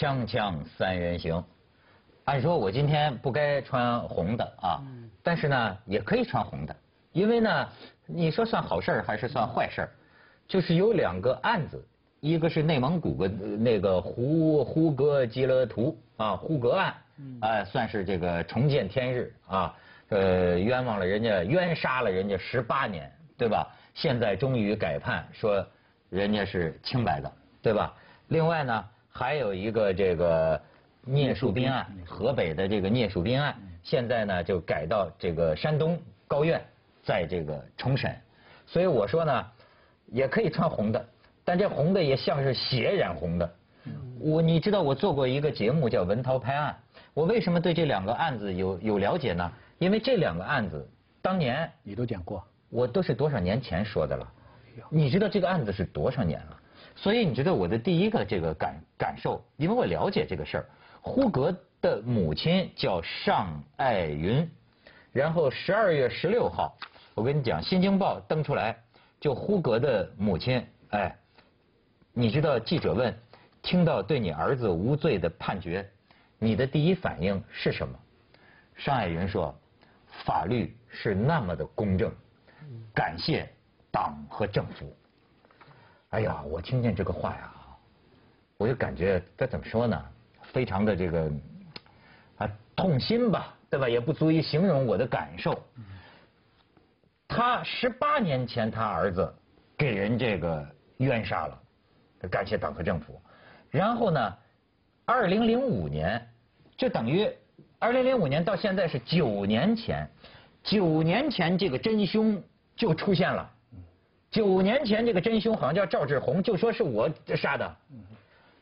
[0.00, 1.44] 锵锵三人行，
[2.24, 4.80] 按说我今天不该穿红的啊，
[5.22, 6.74] 但是呢也可以穿红的，
[7.12, 7.68] 因为呢，
[8.06, 9.86] 你说算好事还是算坏事
[10.48, 11.86] 就是有两个案子，
[12.20, 16.94] 一个是内蒙古的那个胡胡格吉勒图啊胡格案，
[17.42, 19.76] 啊算是这个重见天日啊，
[20.08, 23.70] 呃冤枉了人家冤杀了人家十八年，对吧？
[23.92, 25.62] 现在终于改判说
[26.08, 27.30] 人家是清白的，
[27.60, 27.94] 对吧？
[28.28, 28.82] 另外呢。
[29.10, 30.60] 还有一个这个
[31.04, 36.62] 聂树斌案，河北的这个聂树斌案，现在呢就改到这个山东高院
[37.02, 38.14] 在这个重审，
[38.66, 39.46] 所以我说呢，
[40.06, 41.04] 也可以穿红的，
[41.44, 43.50] 但这红的也像是血染红的。
[44.20, 46.76] 我你知道我做过一个节目叫《文涛拍案》，
[47.14, 49.50] 我为什么对这两个案子有有了解呢？
[49.78, 50.86] 因为这两个案子
[51.22, 54.32] 当年你都讲过，我都是多少年前说的了。
[54.90, 56.59] 你知道这个案子是多少年了？
[57.00, 60.66] 所以你觉得我的第一个这个感感受，因为我了解这个事儿。
[61.00, 64.46] 呼格的母亲叫尚爱云，
[65.10, 66.76] 然后十二月十六号，
[67.14, 68.76] 我跟你讲，《新京报》登出来，
[69.18, 71.16] 就呼格的母亲，哎，
[72.12, 73.18] 你知道记者问，
[73.62, 75.88] 听到对你儿子无罪的判决，
[76.38, 77.98] 你的第一反应是什么？
[78.76, 79.58] 尚爱云说，
[80.26, 82.12] 法律是那么的公正，
[82.92, 83.48] 感谢
[83.90, 84.94] 党和政府。
[86.10, 87.52] 哎呀，我听见这个话呀，
[88.56, 90.04] 我就感觉该怎么说呢？
[90.52, 91.30] 非常的这个
[92.38, 93.88] 啊痛心吧，对吧？
[93.88, 95.62] 也不足以形容我的感受。
[97.28, 99.32] 他十八年前他儿子
[99.76, 101.58] 给人这个冤杀了，
[102.28, 103.20] 感谢党和政府。
[103.70, 104.36] 然后呢，
[105.04, 106.20] 二零零五年，
[106.76, 107.30] 就等于
[107.78, 110.10] 二零零五年到现在是九年前，
[110.64, 112.42] 九年前这个真凶
[112.74, 113.48] 就出现了。
[114.30, 117.76] 九年前这个真凶好像叫赵志红，就说是我杀的。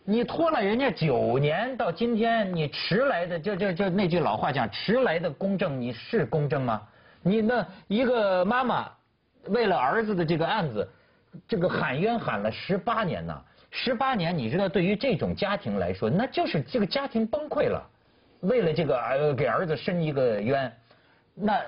[0.05, 6.81] 你拖了人家九年，到今天你迟来的，就就就那句老话讲，迟来的公正，你是公正吗？
[7.21, 8.91] 你那一个妈妈
[9.49, 10.89] 为了儿子的这个案子，
[11.47, 13.39] 这个喊冤喊了十八年呐，
[13.71, 17.87] 十八年，你知道对于这种家庭来说，那就是这个家庭崩溃了。
[18.41, 20.73] 为了这个儿给儿子伸一个冤，
[21.35, 21.61] 那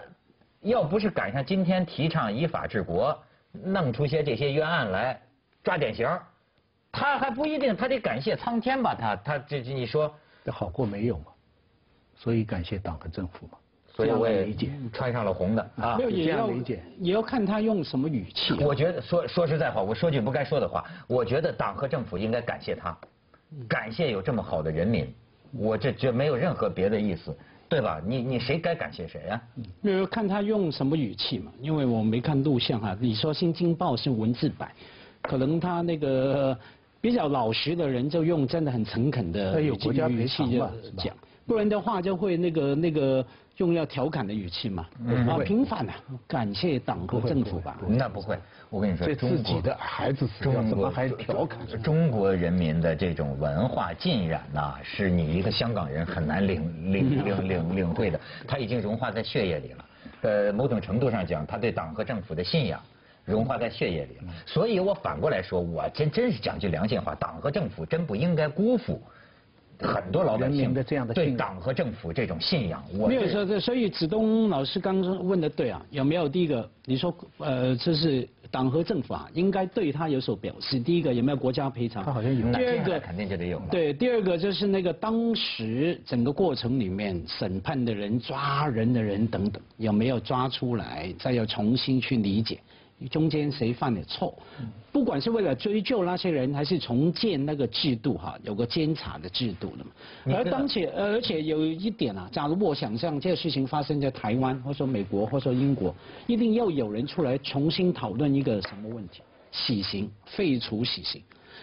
[0.63, 3.23] 要不是赶上今天提倡依法治国。
[3.53, 5.21] 弄出些这些冤案来
[5.63, 6.09] 抓典型，
[6.93, 8.95] 他还不一定，他得感谢苍天吧？
[8.95, 10.13] 他他这你说
[10.45, 11.27] 这好过没有嘛？
[12.17, 13.59] 所以感谢党和政府嘛。
[13.93, 15.97] 所以我也理解，穿上了红的啊。
[15.99, 18.55] 没有也要理解，也要看他用什么语气。
[18.65, 22.97] 我觉得说说实在话，我说句不该说的话，我觉得党和政府应该感谢他，
[23.69, 25.13] 感谢有这么好的人民。
[25.53, 27.37] 我这这没有任何别的意思。
[27.71, 28.03] 对吧？
[28.05, 29.41] 你你谁该感谢谁呀？
[29.81, 31.53] 比如看他用什么语气嘛？
[31.61, 32.97] 因为我没看录像哈。
[33.01, 34.73] 你说《新京报》是文字版，
[35.23, 36.59] 可能他那个
[37.01, 40.59] 比较老实的人就用真的很诚恳的语气
[40.97, 41.17] 讲，
[41.51, 43.27] 不然的话就会那个那个。
[43.57, 44.87] 用要调侃的语气嘛？
[45.29, 45.95] 啊，平反啊，
[46.27, 47.77] 感谢党和政府吧。
[47.87, 48.39] 那不会，
[48.71, 51.61] 我跟你说，这自己的孩子死掉怎么还调侃？
[51.83, 58.19] 中国人民的这种文化浸染呐，是你一个香港人很难领领领领领会的。
[58.49, 59.85] 他已经融化在血液里了。
[60.23, 62.81] 呃，某种程度上讲，他对党和政府的信仰
[63.27, 64.33] 融化在血液里了。
[64.47, 69.03] 所以我反过来说，我真真是讲句良心话，党和政府真不应该辜负。
[69.81, 76.69] 很多老百姓的这样的对党和政府这种信仰，我没有说这，所以子东老师刚刚问的对啊，有没有第一个？
[76.85, 80.79] 你说呃，这是党和政府啊，应该对他有所表示。
[80.81, 82.05] 第一个有没有国家赔偿？
[82.05, 82.53] 他好像有。
[82.53, 83.61] 第二个肯定就得有。
[83.71, 91.15] 对，第二个就是那个当时整个过程里面审判的人、抓人的人等等，有没有抓出来？
[91.19, 92.59] 再要重新去理解。
[93.09, 94.37] 中间谁犯的错？
[94.93, 99.91] 不管是为了追究那些人，还是重建那个制度，哈，有个监察的制度的嘛。
[100.37, 105.95] 而当且，而且有一点啊，假如我想象这个事情发生在台湾，或者说美国，或者说英国，
[106.27, 109.23] 一定要有人出来重新讨论一个什么问题？
[109.53, 111.23] 死刑，废除死刑。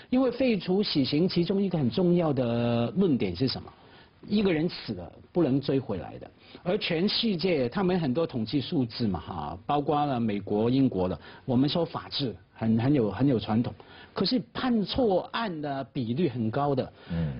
[0.09, 3.69] 因为废除死刑，其中一个很重要的论点是什么？
[4.27, 6.29] 一个人死了不能追回来的，
[6.63, 13.73] 而全世界他们很多统计数字嘛哈，包括了美国、英国的，我们说法治很很有很有传统，
[14.13, 16.91] 可是判错案的比率很高的。
[17.11, 17.33] 嗯，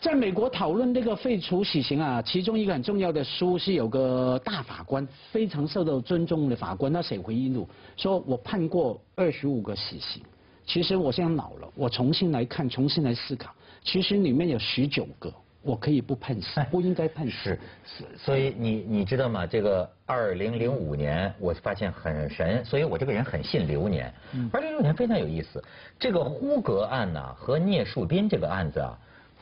[0.00, 10.20] 在美国讨论这个废除死刑啊，其中一个很重要的书是有个大法官非常受到尊重的法官，他写回忆录说，我判过二十五个死刑，
[10.66, 13.54] 其实我现在老了，我重新来看，重新来思考，
[13.84, 15.32] 其实里面有十九个。
[15.62, 17.58] 我可以不判死，不应该判死。
[17.84, 19.46] 是，所以你你知道吗？
[19.46, 24.12] 这个二零零五年，我发现很神，所以我这个人很信流年。
[24.52, 25.62] 二零零五年非常有意思，
[25.98, 28.98] 这个呼格案呢和聂树斌这个案子啊，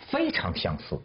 [0.09, 0.99] 非常相似。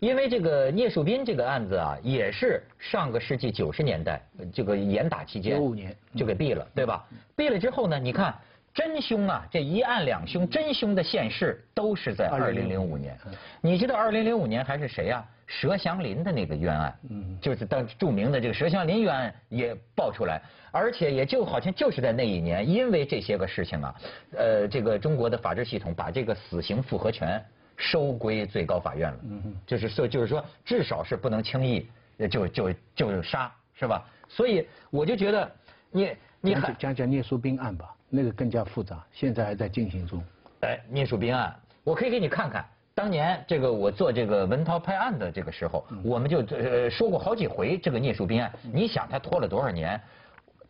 [0.00, 4.20] 因为这个聂树斌这个案子啊，也是上个世纪九十年代
[4.52, 7.06] 这个严打期间，九五年就给毙了，对吧？
[7.36, 8.34] 毙了之后呢，你看
[8.74, 13.16] 真凶啊，这一案两凶，真凶的现世都是在二零零五年。
[13.60, 15.24] 你知道二零零五年还是谁啊？
[15.48, 20.40] 佘祥林的那个冤案，嗯，就是当著名的这个佘祥林冤案也爆出来，
[20.70, 23.94] 而且也就好像就是在那一年，因为这些个事情啊，
[24.36, 27.42] 呃，这个中国的法治系统把这个死刑复核权。
[27.78, 29.18] 收归最高法院了，
[29.66, 31.88] 就是说，就是说，至少是不能轻易
[32.30, 34.06] 就就就杀，是吧？
[34.28, 35.50] 所以我就觉得，
[35.90, 40.22] 你你讲讲讲聂树斌案吧，那个更加复杂，现在还在进行中。
[40.60, 42.62] 哎，聂树斌案，我可以给你看看，
[42.94, 48.52] 当年这个我做这个文涛拍案的这个时候，我们就呃说过好几回这个聂树斌案。
[48.70, 49.98] 你想他拖了多少年？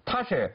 [0.04, 0.48] 他是。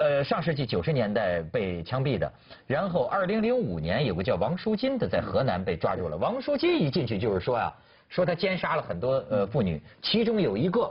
[0.00, 2.32] 呃，上世纪九十年代被枪毙的，
[2.68, 6.16] 然后二零零五年有个叫王书金的在河南被抓住了。
[6.16, 7.74] 王书金一进去就是说呀，
[8.08, 10.88] 说他奸杀了很多呃妇女，其中有一个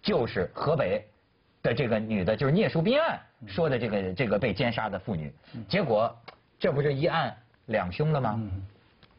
[0.00, 1.04] 就是河北
[1.66, 5.32] 的这个女的，就是聂树斌案说的这个这个被奸杀的妇女。
[5.68, 6.16] 结果
[6.60, 7.36] 这不是一案
[7.66, 8.40] 两凶了吗？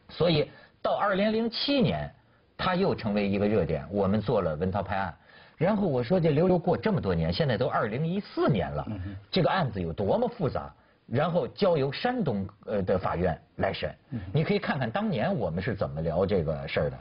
[0.08, 0.50] 所以
[0.80, 2.10] 到二零零七年，
[2.56, 5.14] 他又成为一个热点，我们做了文涛拍案。
[5.58, 8.86] 然后我说这溜溜过这么多年，现在都二零一四年了，
[9.30, 10.72] 这个案子有多么复杂，
[11.06, 13.94] 然后交由山东呃的法院来审，
[14.32, 16.96] 你可以看看当年我们是怎么聊这个事儿的。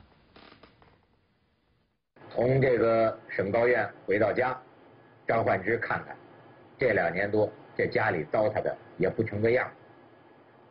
[2.29, 4.57] 从这个省高院回到家，
[5.27, 6.15] 张焕之看看，
[6.77, 9.69] 这两年多这家里糟蹋的也不成个样，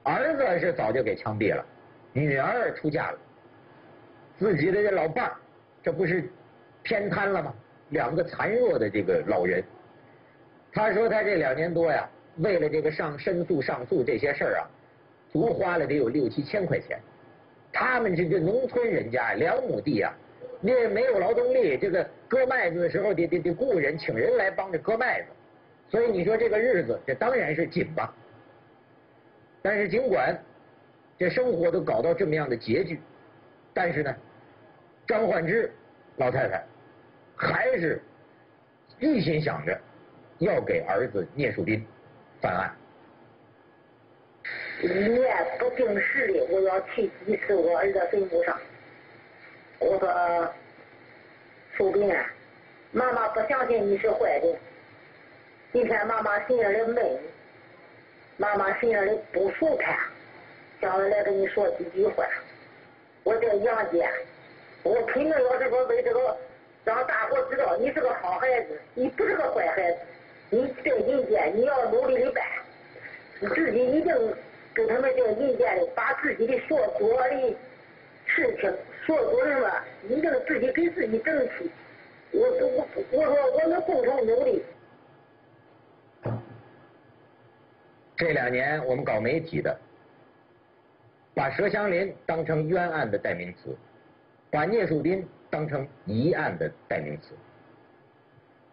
[0.02, 1.64] 儿子是早就给枪毙了，
[2.12, 3.18] 女儿出嫁了，
[4.38, 5.36] 自己的这老伴儿，
[5.82, 6.28] 这不是
[6.82, 7.54] 偏瘫了吗？
[7.90, 9.62] 两个残弱的这个老人，
[10.72, 14.66] 他说他这两年多呀，为了这个上申诉、上诉这些事儿啊，
[15.30, 16.98] 足花了得有六七千块钱。
[17.72, 20.12] 他们这这农村人家两亩地啊，
[20.62, 25.28] 因为没有劳动力，这个割麦子的时候得得得雇人，请人来帮着割麦子，
[25.88, 28.14] 所以你说这个日子这当然是紧吧。
[29.62, 30.36] 但是尽管
[31.18, 33.00] 这生活都搞到这么样的拮据，
[33.74, 34.16] 但是呢，
[35.06, 35.70] 张焕之
[36.16, 36.64] 老太太。
[37.38, 38.00] 还是
[38.98, 39.78] 一心想着
[40.38, 41.86] 要给儿子聂树斌
[42.40, 42.74] 翻案。
[44.80, 45.20] 年
[45.58, 48.58] 不定时的，我要去几次我儿子坟墓上。
[49.78, 50.54] 我说，
[51.76, 52.30] 树斌啊，
[52.92, 54.56] 妈妈不相信你是坏人。
[55.72, 57.18] 今天妈妈心眼里闷，
[58.38, 59.98] 妈妈心眼里不舒坦，
[60.80, 62.24] 想来跟你说几句话。
[63.22, 64.08] 我在杨家，
[64.82, 66.36] 我肯定要这个为这个。
[66.84, 69.98] 让大伙知道你是个好孩子，你不是个坏孩子。
[70.50, 72.44] 你这银件你要努力的办，
[73.40, 74.14] 你自己一定
[74.72, 77.56] 跟他们这个银件的，把自己的所做的
[78.24, 78.72] 事情、
[79.06, 79.70] 所做什么，
[80.08, 81.70] 一定自己给自己争取。
[82.32, 84.62] 我我我说我们共同努力。
[88.16, 89.78] 这两年我们搞媒体的，
[91.34, 93.76] 把佘祥林当成冤案的代名词，
[94.50, 95.26] 把聂树斌。
[95.48, 97.32] 当成疑案的代名词，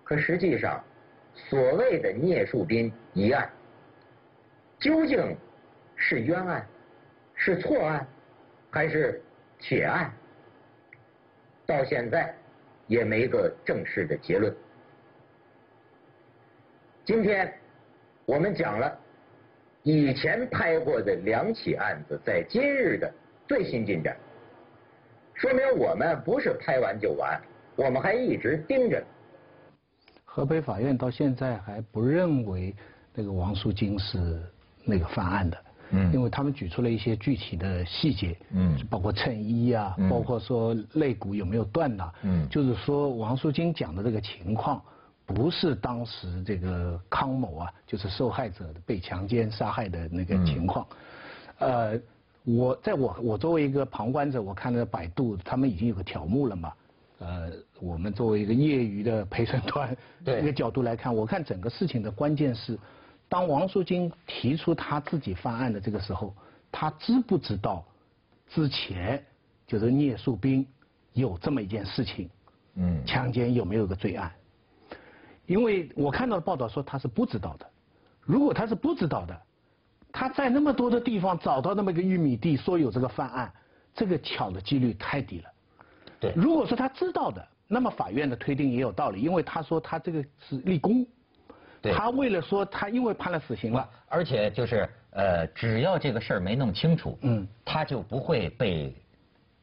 [0.03, 0.83] 可实际上，
[1.35, 3.47] 所谓的聂树斌疑案，
[4.79, 5.37] 究竟
[5.95, 6.67] 是冤案、
[7.35, 8.05] 是错案，
[8.71, 9.21] 还是
[9.59, 10.11] 铁案？
[11.77, 12.33] 到现在
[12.87, 14.55] 也没个正式的结论。
[17.03, 17.51] 今天
[18.25, 18.99] 我们讲了
[19.81, 23.11] 以前拍过的两起案子在今日的
[23.47, 24.15] 最新进展。
[25.33, 27.41] 说明我们不是拍完就完，
[27.75, 29.03] 我们还一直盯着。
[30.23, 32.75] 河北法院到现在还不认为
[33.13, 34.41] 那个王淑金是
[34.85, 35.57] 那个犯案的，
[35.91, 44.81] 嗯，因为他们举出了一些具体的细节，嗯，包括衬衣啊，包括说肋骨有没有断呐，嗯，就是说王淑金讲的这个情况，
[45.25, 50.85] 不是当时这个康某啊，就是受害者被强奸杀害的那个情况，
[51.59, 51.99] 呃。
[52.45, 56.73] 我在我我作为一个旁观者，我看了百度，他们已经有个条目了嘛。
[57.19, 57.49] 呃，
[57.79, 62.77] 我们作为一个业余的陪审团，一个角度来看，我看整个事情的关键是，
[63.33, 66.35] 当王淑金提出他自己犯案的这个时候，
[66.71, 67.83] 他知不知道
[68.47, 69.25] 之前
[69.65, 70.63] 就是聂树斌
[71.13, 72.29] 有这么一件事情？
[72.75, 74.31] 嗯，强奸有没有个罪案？
[75.47, 77.67] 因为我看到的报道说他是不知道的。
[78.21, 79.41] 如果他是不知道的。
[80.11, 83.51] 他在那么多的地方找到那么一个玉米地，说有这个犯案，
[83.95, 85.49] 这个巧的几率太低了。
[86.19, 91.03] 对，如果说他知道的，那么法院的推定也有道理，因为他说他这个是立功。
[91.83, 91.93] 对。
[91.93, 98.91] 他为了说他因为判了死刑了，而且就是呃，只要这个事儿没弄清楚，嗯，他就不会被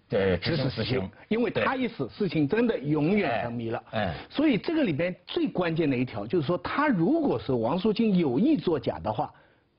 [0.09, 3.83] 对，执行死刑，因为他一死，事情真的永远成谜了。
[3.93, 9.33] 哎，所以这个里边最关键的一条就是说，他如果是王淑金有意作假的话，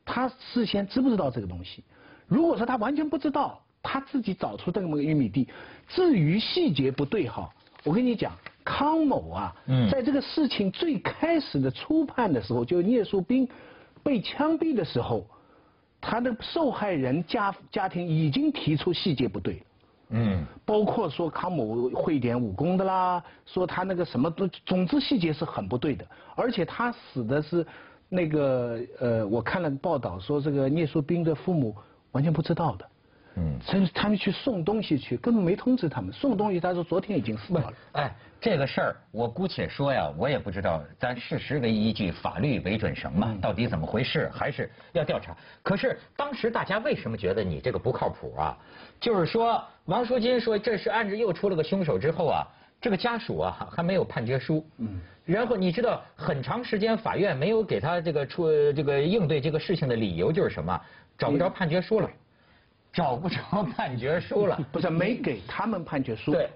[0.04, 1.84] 他事先知不知道这个东西？
[2.28, 5.48] 如果说他完全不知道，他自己找出这么个玉米地，
[5.88, 7.50] 至于细节不对哈，
[7.84, 8.32] 我跟你讲，
[8.63, 9.56] 康某啊，
[9.91, 13.48] 在这个事情最开始的初判的时候，就聂树斌
[14.03, 15.25] 被枪毙的时候，
[16.00, 19.62] 他的受害人家家庭已经提出细节不对。
[20.13, 27.65] 嗯，包括说康某会点武功的啦，说他那个什么都，总之细节是很不对的，而且他死的是
[28.10, 31.74] 那个呃，我看了报道说这个聂树斌的父母
[32.12, 32.86] 完全不知道的。
[33.36, 36.60] 嗯，甚至他们去送东西去，根本没通知他们送东西。
[36.60, 37.74] 他说昨天已经死了。
[37.94, 45.36] 哎，这个事儿我姑且说呀，我也不知道，咱事实为依据，法律为准绳嘛，到底怎么回事，还是要调查。
[45.64, 48.58] 可是当时大家为什么觉得你这个不靠谱啊？
[49.00, 52.46] 就是说王淑金说这是案子又出了个凶手之后啊，
[52.82, 54.66] 这个家属啊还没有判决书。
[54.80, 55.00] 嗯。
[55.24, 60.82] 然后你知道很长时间法院没有给他这个出这个应对这个事情的理由就是什么？
[61.18, 62.10] 找不着判决书了。
[62.92, 66.32] 找不着判决书了， 不是没给他们判决书。
[66.32, 66.50] 对，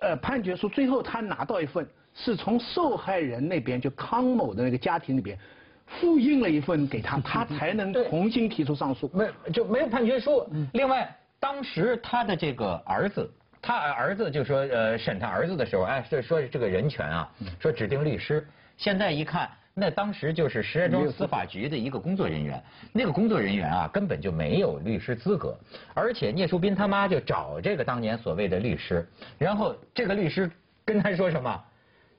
[0.00, 5.38] 呃，判决书最后他拿到一份，是从受害人那边就康某的那个家庭里边
[5.86, 9.10] 复印了一份给他， 他才能重新提出上诉。
[9.14, 10.44] 没就没有判决书。
[10.72, 13.30] 另外，当时他的这个儿子，
[13.62, 18.46] 他儿子就说，呃，审他儿子的时候，哎，说说这个人权啊，说指定律师。
[18.76, 19.48] 现在一看。
[19.78, 22.62] 那当时就是石家庄司法局的一个工作人员，
[22.94, 25.54] 那个工作人员啊根本就没有律师资格，
[25.92, 29.06] 而且聂树斌他妈就找这个当年所谓的律师，
[29.36, 30.50] 然后这个律师
[30.82, 31.64] 跟他说什么？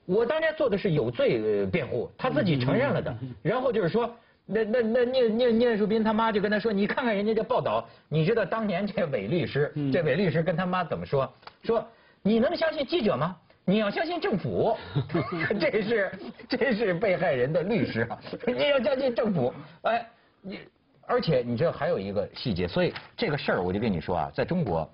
[0.05, 3.17] 我当年做的是有罪辩护，他自己承认了的。
[3.41, 11.33] 然后就是说，那那那聂聂聂树斌他妈就跟他说，你看看人家这报道，你知道当年这伪律师，这伪律师跟他妈怎么说？
[11.63, 11.83] 说
[12.21, 13.35] 你能相信记者吗？
[13.69, 14.77] 你要相信政府，
[15.59, 16.11] 这是
[16.47, 19.53] 这是被害人的律师啊，你要相信政府。
[19.81, 20.07] 哎，
[20.41, 20.59] 你
[21.05, 24.89] 而且你知道还有一个细节，所以这个事儿我就跟你说啊，在中国，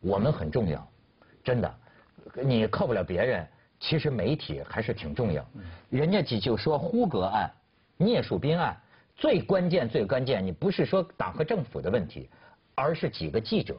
[0.00, 0.86] 我们很重要，
[1.42, 1.74] 真的，
[2.44, 3.48] 你靠不了别人，
[3.80, 5.42] 其实媒体还是挺重要。
[5.88, 7.50] 人家就就说呼格案、
[7.96, 8.78] 聂树斌案，
[9.16, 12.28] 最关键最关键，你不是说党和政府的问题，
[12.74, 13.74] 而是几个记者，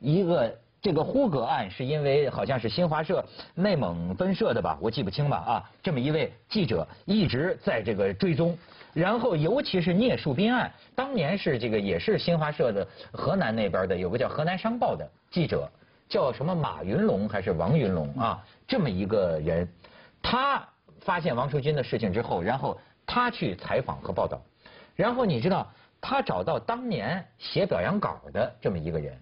[0.00, 0.58] 一个。
[0.84, 3.24] 这个呼格案是因为好像是新华社
[3.54, 5.70] 内蒙分社的吧，我记不清了啊。
[5.82, 8.54] 这么一位记者一直在这个追踪，
[8.92, 15.66] 然后尤其是聂树斌案，当年是这个也是新华社的河南那边的有个叫河南商报的记者，
[16.06, 18.44] 叫什么马云龙还是王云龙啊？
[18.68, 19.66] 这么一个人，
[20.20, 20.62] 他
[21.00, 24.38] 发现王淑君的事情之后，然后他去采访和报道，
[24.94, 25.66] 然后你知道
[25.98, 29.18] 他找到当年写表扬稿的这么一个人。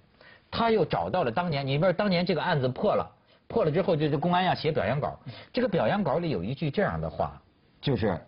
[0.53, 3.11] 他又找到了当年，你说当年这个案子破了，
[3.49, 5.19] 破了之后就是公安要写表扬稿，
[5.51, 7.41] 这个表扬稿里有一句这样的话，
[7.81, 8.21] 就是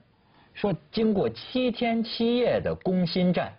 [0.54, 3.52] 说经过七天七夜的攻心战，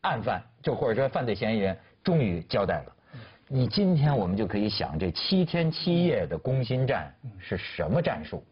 [0.00, 2.92] 案犯就或者说犯罪嫌疑人终于交代了。
[3.46, 8.44] 你今天我们就可以想，这七天七夜的攻心战是什么战术？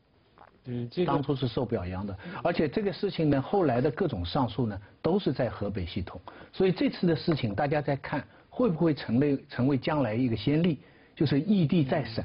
[0.66, 6.20] 嗯，当初是受表扬的，而且这个事情呢，后来的各种上诉呢，都是在河北系统，
[6.52, 8.24] 所以这次的事情大家在看。
[8.56, 10.78] 会不会成为成为将来一个先例？
[11.14, 12.24] 就是异地再审，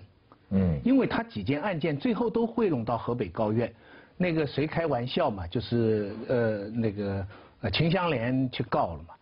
[0.52, 3.70] 嗯，因为他几件案件最后都汇拢到河北高院，
[4.16, 5.46] 那个谁开玩笑嘛？
[5.48, 7.28] 就是呃那个
[7.60, 9.14] 呃秦香莲去告了嘛，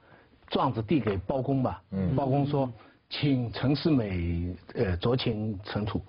[0.49, 2.71] 状子递给包公吧，嗯，包公说。
[3.11, 5.99] 请陈世美呃酌情惩处，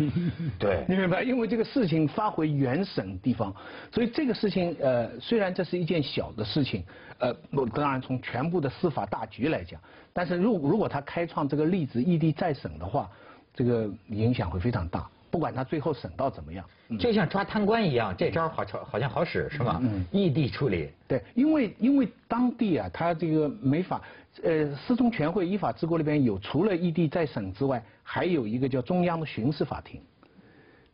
[0.58, 1.22] 对，你明白？
[1.22, 3.54] 因为这个事情发回原审地方，
[3.92, 6.82] 所以这个事情呃虽然这是一件小的事情，
[7.18, 7.30] 呃
[7.74, 9.78] 当然从全部的司法大局来讲，
[10.14, 13.10] 但是如如果他开创这个例子异地再审的话，
[13.54, 15.06] 这个影响会非常大。
[15.30, 16.64] 不管他最后审到怎么样，
[16.98, 19.82] 就像抓贪官一样，这招好好像好使是吧？
[20.10, 20.88] 异地处理。
[21.06, 24.00] 对，因为因为当地啊，他这个没法。
[24.42, 30.00] 呃，四中全会依法治国里边有，除了异地再审之外，还有一个叫中央的巡视法庭，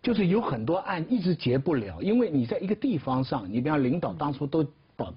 [0.03, 4.65] 就是有很多案一直结不了，因为你在一个地方上，你比方领导当初都
[4.97, 5.13] 保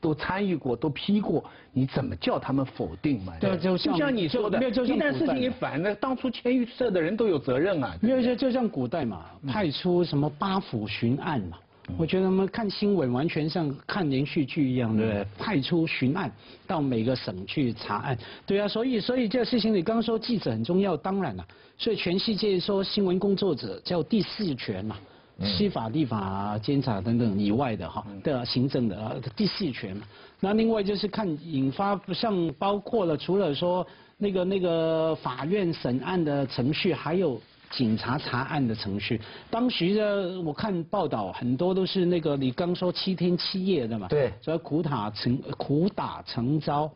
[0.00, 3.32] 都参与过，都批过，你怎么叫他们否定嘛？
[3.40, 7.96] 对，就像你说的，一旦事情一反，那当初签预设的人都有责任啊。
[8.00, 11.58] 没有，就就像古代嘛，派出什么八府巡案嘛。
[11.96, 15.26] 我觉得我们看新闻完全像看连续剧一样，对不对？
[15.38, 16.30] 派出巡案
[16.66, 21.46] 到每个省去查案，对啊，所以所以这个事情你刚刚说记者很重要，当然了，
[21.78, 24.96] 所以全世界说新闻工作者叫第四权嘛，
[25.44, 30.02] 司法、立法、监察等等以外的哈的行政的第四权嘛。
[30.40, 33.86] 那另外就是看引发像包括了除了说
[34.18, 39.20] 那个那个法院审案的程序，还有警察查案的程序。
[39.50, 46.90] 当时呢我看报道，很多都是那个你刚说七天七夜的嘛，对，所以苦打成苦打成招。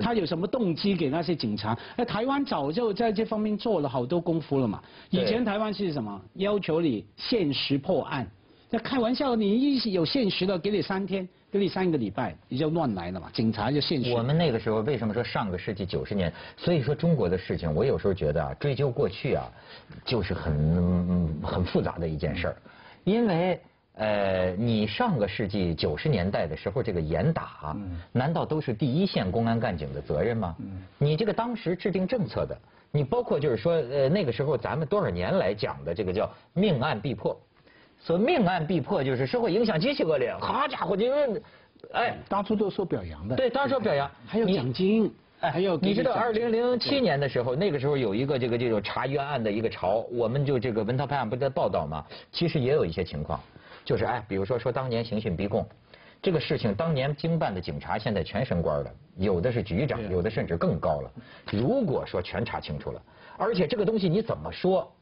[0.00, 1.76] 他有什么动机给那些警察？
[1.96, 4.82] 那台湾早就在这方面做了好多功夫了嘛。
[5.08, 6.20] 以前台湾是什么？
[6.34, 8.30] 要求你限时破案。
[8.70, 13.30] 那开玩笑，你一有限时的，给你三天，给你三个礼拜，你就乱来了嘛。
[13.32, 14.12] 警察就限时。
[14.12, 16.32] 我们那个时候为什么说上个世纪九十年？
[16.56, 19.50] 所以说中国的事情，我有时候觉得啊，追究过去啊，
[20.04, 22.56] 就是很很复杂的一件事儿，
[23.04, 23.60] 因为。
[24.00, 27.76] 呃，你上个世纪九十年代的时候，这个严打，
[28.12, 30.54] 难道都是第一线公安干警的责任吗？
[30.98, 32.56] 你这个当时制定政策的，
[32.92, 37.36] 你包括就是说，呃，那个时候咱们多少年来讲的这个叫命案必破，
[38.00, 41.42] 说命案必破就是社会影响极其恶劣，好家伙，就是，
[41.92, 52.04] 哎，当初都受表扬的，对，当时受表扬，还有奖金，哎，还有，你知道二零零七年的时候，那个时候有一个这个这种查冤案的一个潮，我们就这个文涛拍案不在报道吗？
[52.32, 53.38] 其实也有一些情况。
[53.84, 55.66] 就是哎，比如说说当年刑讯逼供，
[56.20, 61.10] 这个事情当年经办的警察现在全升官了，有的是局长，有的甚至更高了。
[61.50, 63.02] 如果说全查清楚了，
[63.36, 64.92] 而且这个东西你怎么说？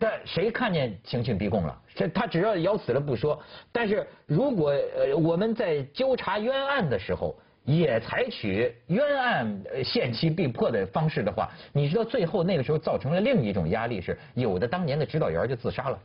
[0.00, 1.78] 但谁看见刑讯逼供了？
[1.94, 3.38] 这他只要咬死了不说。
[3.70, 15.98] 但是如果呃我们在纠察冤案的时候也采取冤案限期必破的方式的话，你知道最后那个时候造成了另一种压力是，有的当年的指导员就自杀了。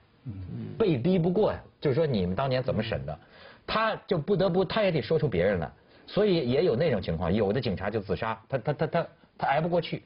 [0.78, 3.18] 被逼不过呀，就是说你们当年怎么审的，
[3.66, 5.72] 他就不得不他也得说出别人来，
[6.06, 10.04] 所以也有那种情况，有的警察就自杀，他他他他他挨不过去。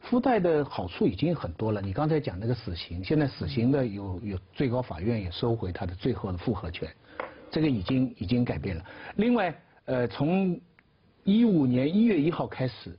[0.00, 6.88] 附带的好处已经很多了，你刚才讲那个死刑，现在死刑的有有最高法院也收回他的最后的复核权，
[7.50, 8.84] 这个已经已经改变了。
[9.16, 9.54] 另外，
[9.86, 10.60] 呃，从
[11.24, 12.96] 一五年一月一号开始。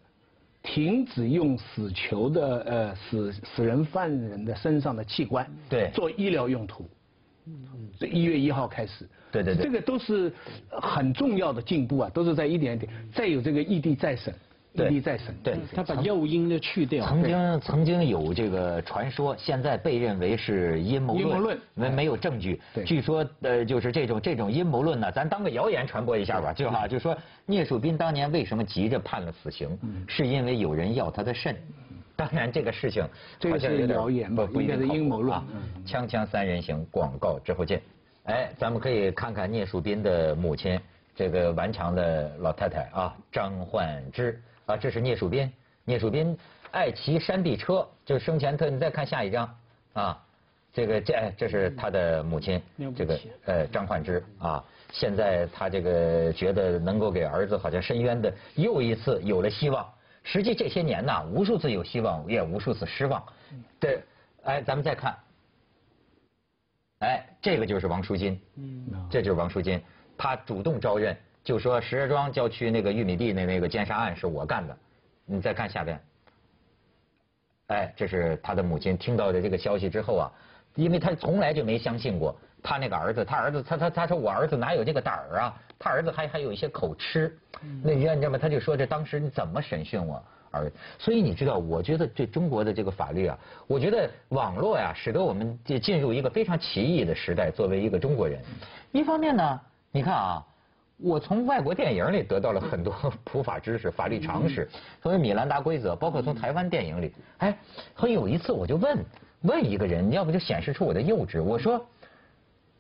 [0.64, 6.90] 停止用死囚的呃死死人犯人的身上的器官对做医疗用途，
[7.98, 10.34] 这一月一号开始，对对对，这个都是
[10.70, 12.92] 很重要的进步啊，都是在一点一点。
[13.14, 14.36] 再有这个异地再审，
[14.86, 17.06] 异地再审，对，他把诱因的去掉。
[17.06, 22.62] 曾经曾经有这个传说，现在被认为是阴谋论，没没有证据。
[22.86, 27.18] 据说呃就是这种这种阴谋论呢，咱当个谣言传播一下吧，就哈就说。
[27.50, 29.80] 聂树斌当年为什么急着判了死刑？
[30.06, 31.56] 是因为有人要他的肾。
[32.14, 33.02] 当然，这个事情
[33.50, 35.40] 好像有点谣言吧，不一定是阴谋论。
[35.86, 37.82] 锵锵三人行，广告之后见。
[38.26, 40.78] 哎，咱们可以看看聂树斌的母亲，
[41.16, 45.52] 这个顽强的老太太啊，张焕芝啊，这是聂树斌。
[45.86, 46.38] 聂树斌
[46.72, 48.70] 爱骑山地车，就是生前特。
[48.70, 49.58] 你再看下一张
[49.94, 50.24] 啊，
[50.74, 52.62] 这个这这是他的母亲，
[52.96, 54.64] 这个呃张焕之啊。
[54.92, 59.86] 现在他这个觉得能够给儿子好像伸冤的又一次有了希望。
[60.24, 63.24] 实际这些年呐，无数次有希望，也无数次失望。
[63.80, 64.04] 对，
[64.44, 65.18] 哎，咱们再看，
[67.00, 69.82] 哎，这个就是王书金，嗯，这就是王书金，
[70.18, 71.16] 他主动招认，
[71.48, 74.78] 就说石家庄郊区那个玉米地那那个奸杀案是我干的。
[75.26, 75.98] 你再看下边，
[77.68, 80.32] 哎，这是他的母亲听到的这个消息之后啊，
[80.76, 82.38] 因为他从来就没相信过。
[82.62, 85.56] 他那个儿子，他儿子，他他他说我儿子哪有这个胆儿啊？
[85.80, 87.34] 他儿子还还有一些口吃，
[87.82, 88.38] 那你知道吗？
[88.38, 90.74] 他就说这当时你怎么审讯我儿子？
[91.00, 97.50] 所以你知道，我觉得对中国的这个法律啊，我觉得网络呀，使得我们进进入一个非常奇异的时代。
[97.50, 98.42] 作为一个中国人，
[98.92, 100.46] 一方面呢，你看啊，
[100.98, 104.68] 我从外国电影里得到了很多 普法知识、法律常识，
[105.02, 107.58] 所谓米兰达规则，包括从台湾电影里，哎，
[107.94, 108.98] 很有一次我就问
[109.42, 111.86] 问一个人，要不就显示出我的幼稚，我说。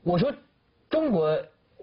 [0.03, 0.31] 我说，
[0.89, 1.37] 中国，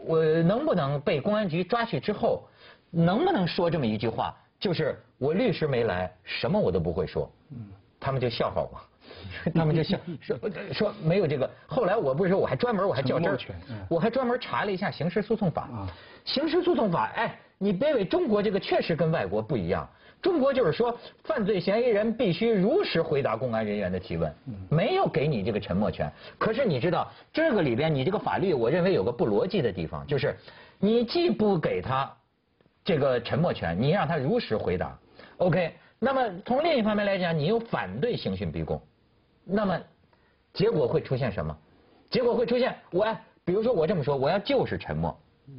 [0.07, 2.42] 我能不能被公安局抓去之后，
[2.90, 4.35] 能不能说这么一句话？
[4.59, 7.31] 就是我律师没来，什么我都不会说。
[7.51, 7.66] 嗯，
[8.01, 8.81] 他们就笑话我，
[9.55, 10.38] 他们就笑 说
[10.73, 11.51] 说没有这个。
[11.66, 13.38] 后来我不是说我还专门我还较真儿，
[13.90, 15.68] 我还专门查了一下刑事诉讼法。
[16.24, 19.88] 刑事诉讼法，哎，你别以为中国这个确实跟外国不一样。
[20.22, 24.34] 中国就是说，犯罪嫌疑人必须如实回答公安人员的提问，
[24.70, 26.10] 没有给你这个沉默权。
[26.38, 30.34] 可是你知道，这个里边你这个法律，我认为有个不逻辑的地方，就是
[30.78, 32.10] 你既不给他
[32.82, 34.98] 这个沉默权，你让他如实回答
[35.37, 35.74] ，OK？
[35.98, 38.80] 那么从另一方面来讲，你又反对刑讯逼供，
[39.44, 39.78] 那么
[40.54, 41.54] 结果会出现什么？
[42.08, 43.06] 结果会出现我，
[43.44, 45.14] 比如说我这么说，我要就是沉默，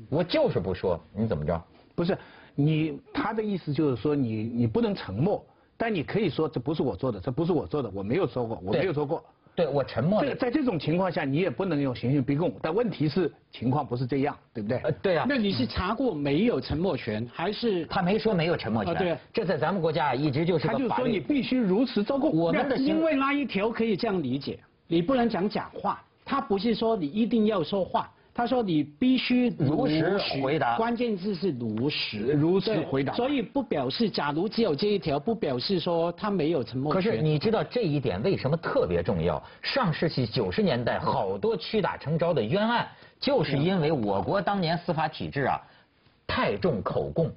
[0.09, 1.61] 我就是不说，你怎么着？
[1.95, 2.17] 不是。
[2.57, 5.45] 你他的意思就是说，你你不能沉默，
[5.75, 9.21] 但你可以说这不是我做的，这不是我做的，我没有说过，我没有说过。
[9.53, 10.23] 对我沉默。
[10.35, 12.53] 在这种情况下，你也不能用刑讯逼供。
[12.61, 14.77] 但问题是，情况不是这样，对不对？
[14.79, 15.25] 呃，对啊。
[15.27, 18.95] 那你是查过没有沉默权，还是他没说没有沉默权？
[18.95, 22.31] 对，这在咱们国家一直就是他就说你必须如实招供。
[22.33, 26.01] 我们的因为那一条可以这样理解，你不能讲假话。
[26.23, 28.09] 他不是说你一定要说话。
[28.37, 33.13] 他说：“你必须如实回答，关键字是如实，如实回答。
[33.13, 39.41] 所以不表示，假如只有这一条，不表示说他没有沉默可是你知道这一点为什么特别重要？
[39.61, 42.85] 上世纪九十年代，好多屈打成招的冤案，
[43.21, 45.61] 就是因为我国当年司法体制啊，
[46.27, 47.31] 太重口供，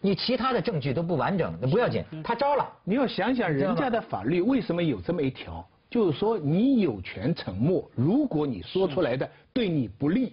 [0.00, 2.66] 你其他的证据都不完整，那不要紧，他招了。
[2.84, 5.62] 你要想想人家的法律为什么有这么一条？
[5.92, 10.32] 就是说你有权沉默，如果你说出来的。”对你不利，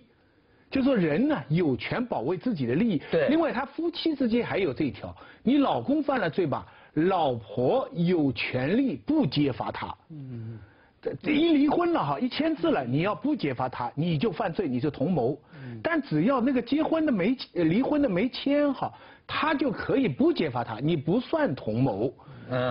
[0.72, 3.02] 就说人呢有权保卫自己的利益。
[3.12, 3.28] 对。
[3.28, 9.94] 另外，他夫妻之间还有这一条：你老公犯了罪吧，老婆有权利不揭发他。
[10.10, 10.58] 嗯。
[11.02, 15.38] 这这一离婚了哈，一签字了，你要不揭发他，你就犯罪，你就同谋。
[15.54, 15.82] 嗯。
[15.84, 18.90] 但只要那个结婚的没离婚的没签哈，
[19.28, 22.14] 他就可以不揭发他，你不算同谋。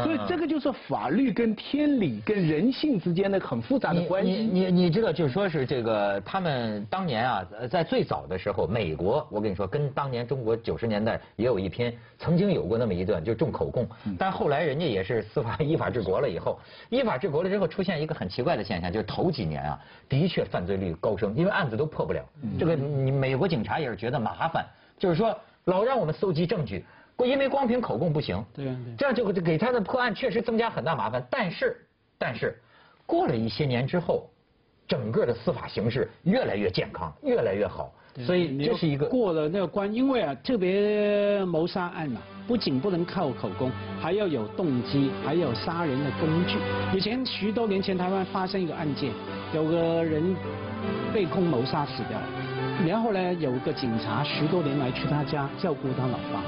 [0.03, 4.31] 所以这个就是法律跟天理跟人性之间的很复杂的关系。
[4.33, 13.87] 你你你你知道，就是说是这个他们当年啊，在最早的时候，美国我跟你说，跟当年中国九十年代也有一拼，曾经有过那么一段，就重口供。
[14.19, 16.59] 但后来人家也是司法依法治国了以后，
[16.91, 22.21] 依法治国了之后，出现一个很奇怪的现象，就是头几年啊，的确犯罪率高升，因为案子都破不了。
[22.59, 24.67] 这个你美国警察也是觉得麻烦，
[24.99, 26.85] 就是说老让我们搜集证据。
[27.27, 31.27] 因为光凭口供不行，对，这样就给他的破案确实增加很大麻烦。
[31.31, 31.77] 但是，
[32.17, 32.61] 但是，
[33.07, 34.29] 过了一些年之后，
[34.87, 37.93] 整个的司法形势越来越健康，越来越好。
[38.27, 46.59] 所以这是一个过了那个关，因为啊，特别谋杀案嘛，不仅不能靠口供，还要有动机，还有杀人的工具。
[46.93, 49.13] 以前许多年前台湾发生一个案件，
[49.55, 50.35] 有个人
[51.13, 52.27] 被控谋杀死掉了，
[52.85, 56.43] 然后呢，有个警察十多年来去他家照顾他老爸。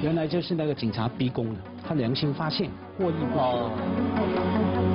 [0.00, 4.87] 原来就是那个警察逼供的，他良心发现，获益不浅。